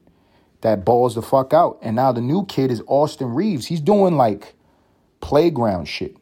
[0.61, 1.79] that balls the fuck out.
[1.81, 3.67] And now the new kid is Austin Reaves.
[3.67, 4.55] He's doing like
[5.21, 6.15] playground shit.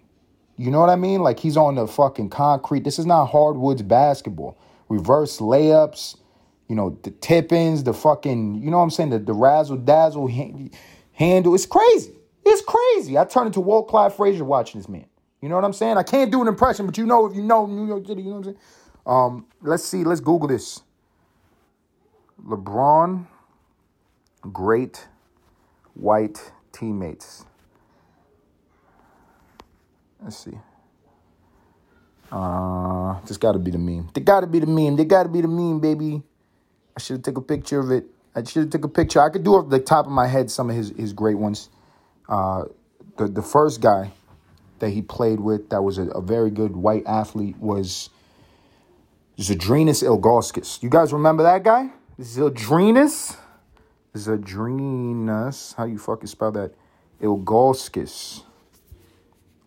[0.58, 1.22] You know what I mean?
[1.22, 2.84] Like he's on the fucking concrete.
[2.84, 4.58] This is not hardwoods basketball.
[4.90, 6.18] Reverse layups,
[6.68, 9.10] you know, the tippings, the fucking, you know what I'm saying?
[9.12, 11.56] The, the razzle dazzle handle.
[11.56, 12.14] It's crazy.
[12.46, 13.18] It's crazy.
[13.18, 15.06] I turn into Walt Clyde Frazier watching this man.
[15.42, 15.98] You know what I'm saying?
[15.98, 18.30] I can't do an impression, but you know if you know New York City, you
[18.30, 18.58] know what I'm saying?
[19.06, 20.82] Um, let's see, let's Google this.
[22.44, 23.26] LeBron,
[24.52, 25.08] great
[25.94, 27.46] white teammates.
[30.22, 30.58] Let's see.
[32.36, 34.10] Uh, this got to be the meme.
[34.14, 34.98] They got to be the meme.
[34.98, 36.22] They got to be the meme, baby.
[36.98, 38.08] I should have took a picture of it.
[38.36, 39.22] I should have took a picture.
[39.22, 41.70] I could do off the top of my head some of his his great ones.
[42.28, 42.66] Uh,
[43.16, 44.12] the the first guy
[44.80, 48.10] that he played with that was a, a very good white athlete was
[49.38, 50.84] Zydrunas Ilgauskas.
[50.84, 51.92] You guys remember that guy?
[52.20, 53.38] Zydrunas?
[54.14, 55.74] Zydrunas.
[55.76, 56.74] How you fucking spell that?
[57.22, 58.44] Ilgauskas.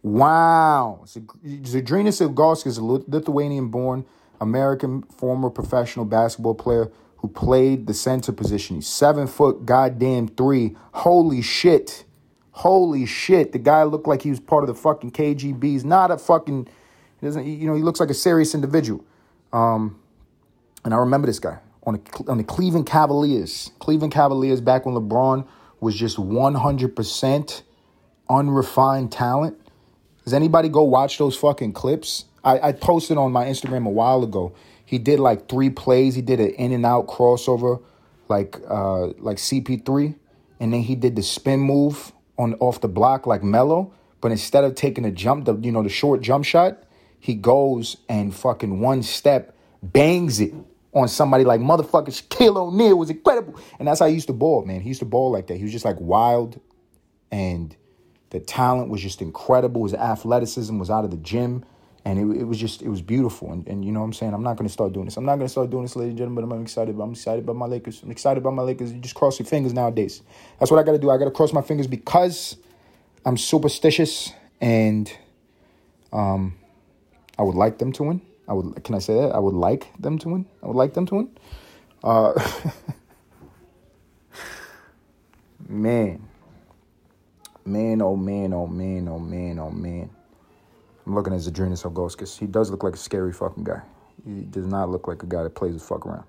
[0.03, 1.01] Wow.
[1.05, 4.05] Zydrunas Ilgauskas is a Lithuanian-born
[4.41, 8.77] American former professional basketball player who played the center position.
[8.77, 10.77] He's seven foot goddamn three.
[10.93, 12.05] Holy shit.
[12.53, 13.53] Holy shit.
[13.53, 15.63] The guy looked like he was part of the fucking KGB.
[15.63, 16.69] He's not a fucking,
[17.21, 19.05] he doesn't, you know, he looks like a serious individual.
[19.53, 20.01] Um,
[20.85, 23.73] and I remember this guy on the, on the Cleveland Cavaliers.
[23.81, 25.47] Cleveland Cavaliers back when LeBron
[25.81, 27.63] was just 100%
[28.31, 29.59] unrefined talent.
[30.29, 32.27] Does anybody go watch those fucking clips?
[32.45, 34.55] I, I posted on my Instagram a while ago
[34.89, 36.15] he did like three plays.
[36.15, 37.83] He did an in and out crossover,
[38.29, 40.15] like uh, like CP3,
[40.61, 43.93] and then he did the spin move on off the block like Melo.
[44.23, 46.85] But instead of taking a jump, the you know the short jump shot,
[47.21, 50.55] he goes and fucking one step bangs it
[50.95, 54.65] on somebody like motherfucker Shaquille O'Neal was incredible, and that's how he used to ball,
[54.65, 54.81] man.
[54.81, 55.59] He used to ball like that.
[55.59, 56.59] He was just like wild,
[57.31, 57.77] and
[58.31, 59.85] the talent was just incredible.
[59.85, 61.65] His athleticism was out of the gym
[62.05, 63.53] and it, it was just it was beautiful.
[63.53, 64.35] And, and you know what i'm saying?
[64.35, 65.17] I'm not going to start doing this.
[65.17, 67.45] I'm not going to start doing this ladies and gentlemen but i'm excited i'm excited
[67.45, 68.03] about my lakers.
[68.03, 68.93] I'm excited about my lakers.
[68.93, 70.23] You just cross your fingers nowadays.
[70.59, 71.11] That's what i got to do.
[71.11, 72.57] I got to cross my fingers because
[73.25, 75.13] i'm superstitious and
[76.13, 76.55] um
[77.39, 78.21] i would like them to win.
[78.47, 79.35] I would can i say that?
[79.35, 80.47] I would like them to win.
[80.63, 81.31] I would like them to win.
[82.03, 82.33] Uh
[85.69, 86.28] man
[87.69, 90.11] man oh man oh man oh man oh man
[91.09, 92.39] I'm looking at Zydrunas Ilgauskas.
[92.39, 93.81] He does look like a scary fucking guy.
[94.27, 96.25] He does not look like a guy that plays his fuck around.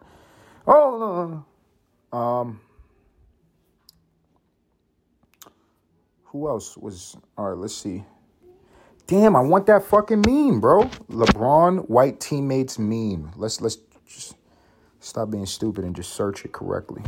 [0.66, 1.46] Oh,
[2.12, 2.18] no, no.
[2.18, 2.62] Um,
[6.24, 7.18] who else was?
[7.38, 8.06] All right, let's see.
[9.06, 10.84] Damn, I want that fucking meme, bro.
[11.10, 13.32] LeBron white teammates meme.
[13.36, 14.36] Let's let's just
[15.02, 17.02] stop being stupid and just search it correctly.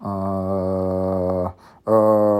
[0.00, 1.46] Uh,
[1.86, 2.38] uh.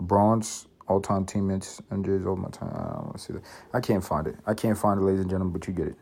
[0.00, 2.70] Bronze all time teammates, MJ's all my time.
[2.74, 3.42] I don't want to see that.
[3.72, 4.36] I can't find it.
[4.46, 5.96] I can't find it, ladies and gentlemen, but you get it.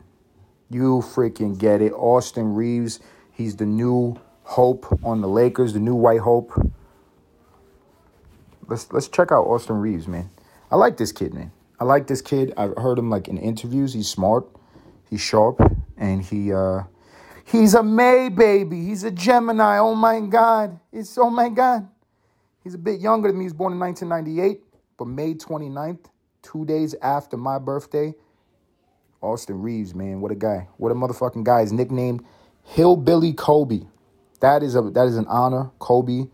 [0.69, 1.93] You freaking get it.
[1.93, 2.99] Austin Reaves,
[3.31, 6.51] he's the new hope on the Lakers, the new white hope.
[8.67, 10.29] Let's let's check out Austin Reaves, man.
[10.71, 11.51] I like this kid, man.
[11.79, 12.53] I like this kid.
[12.57, 13.93] I've heard him like in interviews.
[13.93, 14.45] He's smart,
[15.09, 15.72] he's sharp,
[16.03, 16.83] and he uh
[17.45, 18.85] he's a May baby.
[18.85, 19.79] He's a Gemini.
[19.79, 20.79] Oh my God.
[20.91, 21.87] It's oh my God.
[22.63, 23.43] He's a bit younger than me.
[23.43, 24.61] He was born in 1998,
[24.97, 26.05] but May 29th,
[26.41, 28.13] two days after my birthday.
[29.21, 30.67] Austin Reaves, man, what a guy.
[30.77, 31.61] What a motherfucking guy.
[31.61, 32.25] He's nicknamed
[32.63, 33.83] Hillbilly Kobe.
[34.41, 35.71] That is a that is an honor.
[35.79, 36.27] Kobe,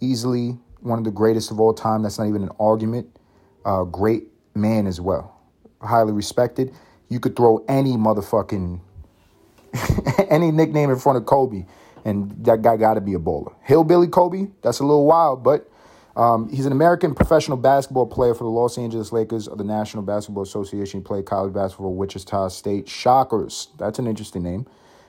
[0.00, 2.02] easily one of the greatest of all time.
[2.02, 3.16] That's not even an argument.
[3.64, 4.24] Uh, great
[4.56, 5.40] man as well.
[5.80, 6.74] Highly respected.
[7.08, 8.80] You could throw any motherfucking
[10.30, 11.66] any nickname in front of Kobe,
[12.04, 13.52] and that guy got to be a bowler.
[13.62, 14.48] Hillbilly Kobe.
[14.62, 15.70] That's a little wild, but
[16.16, 20.02] um, he's an American professional basketball player for the Los Angeles Lakers of the National
[20.02, 21.00] Basketball Association.
[21.00, 23.68] He played college basketball Wichita State Shockers.
[23.78, 24.66] That's an interesting name.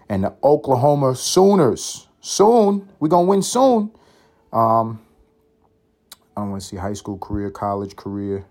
[0.09, 2.07] And the Oklahoma Sooners.
[2.21, 2.87] Soon.
[3.01, 3.91] We're going to win soon.
[4.53, 5.01] Um,
[6.37, 8.45] I don't want to see high school career, college career.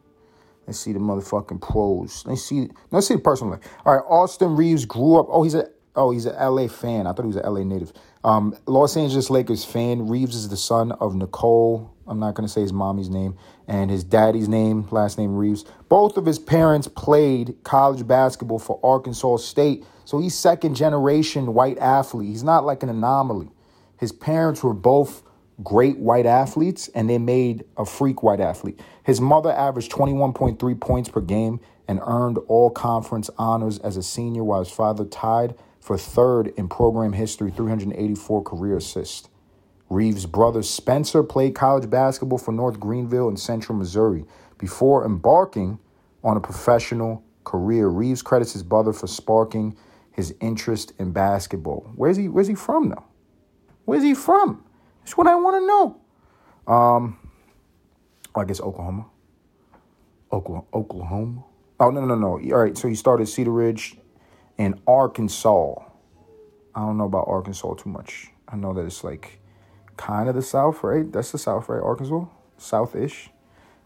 [0.66, 2.22] Let's see the motherfucking pros.
[2.26, 2.68] Let's see.
[2.90, 3.60] Let's see the personal life.
[3.86, 4.04] All right.
[4.06, 5.26] Austin Reaves grew up.
[5.30, 7.06] Oh, he's a Oh, he's an LA fan.
[7.06, 7.92] I thought he was an LA native.
[8.24, 10.08] Um, Los Angeles Lakers fan.
[10.08, 13.36] Reaves is the son of Nicole I'm not going to say his mommy's name.
[13.68, 15.64] And his daddy's name, last name Reaves.
[15.88, 19.84] Both of his parents played college basketball for Arkansas State.
[20.04, 22.28] So he's second generation white athlete.
[22.28, 23.50] He's not like an anomaly.
[23.98, 25.22] His parents were both
[25.62, 28.80] great white athletes and they made a freak white athlete.
[29.04, 34.42] His mother averaged 21.3 points per game and earned all conference honors as a senior,
[34.44, 39.28] while his father tied for third in program history, 384 career assists.
[39.90, 44.24] Reaves' brother Spencer played college basketball for North Greenville in central Missouri
[44.58, 45.80] before embarking
[46.22, 47.88] on a professional career.
[47.88, 49.76] Reaves credits his brother for sparking
[50.12, 51.90] his interest in basketball.
[51.96, 53.04] Where's he where's he from though?
[53.84, 54.64] Where's he from?
[55.00, 56.72] That's what I want to know.
[56.72, 57.18] Um
[58.36, 59.06] I guess Oklahoma.
[60.32, 60.66] Oklahoma.
[60.72, 61.44] Oklahoma.
[61.80, 62.28] Oh no no no.
[62.28, 63.96] All right, so he started Cedar Ridge
[64.58, 65.74] in Arkansas.
[66.74, 68.28] I don't know about Arkansas too much.
[68.48, 69.38] I know that it's like
[69.96, 71.10] kind of the South, right?
[71.10, 71.82] That's the South, right?
[71.82, 72.24] Arkansas,
[72.58, 73.30] South-ish,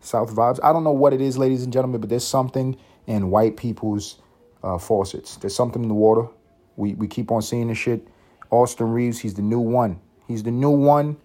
[0.00, 0.58] South vibes.
[0.62, 4.20] I don't know what it is, ladies and gentlemen, but there's something in white people's
[4.62, 5.36] uh, faucets.
[5.36, 6.28] There's something in the water.
[6.76, 8.06] We we keep on seeing this shit.
[8.50, 10.00] Austin Reaves, he's the new one.
[10.28, 11.16] He's the new one.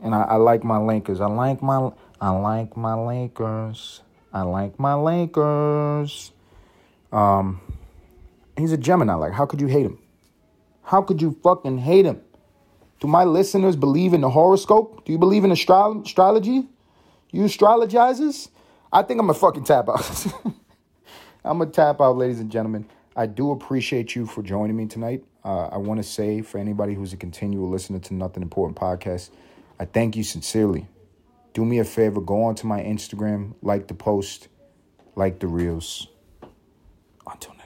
[0.00, 1.20] And I, I like my Lakers.
[1.20, 4.00] I like my I like my Lakers.
[4.32, 6.32] I like my Lakers.
[7.12, 7.60] Um,
[8.56, 9.14] he's a Gemini.
[9.14, 9.98] Like, how could you hate him?
[10.82, 12.20] How could you fucking hate him?
[13.00, 15.04] Do my listeners believe in the horoscope?
[15.04, 16.68] Do you believe in astro- astrology?
[17.30, 18.48] You astrologizers?
[18.92, 20.26] I think I'm a fucking tap out.
[21.44, 22.86] I'm a tap out, ladies and gentlemen.
[23.16, 25.24] I do appreciate you for joining me tonight.
[25.44, 29.30] Uh, I want to say for anybody who's a continual listener to Nothing Important podcast,
[29.80, 30.86] I thank you sincerely.
[31.54, 34.48] Do me a favor, go onto my Instagram, like the post,
[35.16, 36.08] like the reels.
[37.26, 37.61] Until next.